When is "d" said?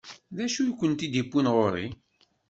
0.35-0.37